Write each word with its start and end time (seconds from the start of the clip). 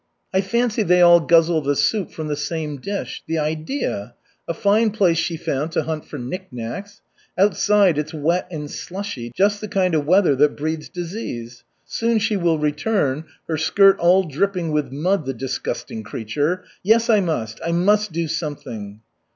"I 0.33 0.41
fancy 0.41 0.81
they 0.81 0.99
all 1.03 1.19
guzzle 1.19 1.61
the 1.61 1.75
soup 1.75 2.09
from 2.11 2.27
the 2.27 2.35
same 2.35 2.77
dish. 2.77 3.21
The 3.27 3.37
idea! 3.37 4.15
A 4.47 4.53
fine 4.55 4.89
place 4.89 5.19
she 5.19 5.37
found 5.37 5.71
to 5.73 5.83
hunt 5.83 6.05
for 6.05 6.17
knick 6.17 6.47
knacks. 6.51 7.03
Outside 7.37 7.99
it's 7.99 8.11
wet 8.11 8.47
and 8.49 8.71
slushy 8.71 9.31
just 9.35 9.61
the 9.61 9.67
kind 9.67 9.93
of 9.93 10.07
weather 10.07 10.35
that 10.37 10.57
breeds 10.57 10.89
disease. 10.89 11.63
Soon 11.85 12.17
she 12.17 12.35
will 12.35 12.57
return, 12.57 13.25
her 13.47 13.57
skirt 13.57 13.95
all 13.99 14.23
dripping 14.23 14.71
with 14.71 14.91
mud, 14.91 15.27
the 15.27 15.35
disgusting 15.35 16.01
creature. 16.01 16.63
Yes, 16.81 17.07
I 17.07 17.19
must, 17.19 17.59
I 17.63 17.71
must 17.71 18.11
do 18.11 18.27
something!" 18.27 19.01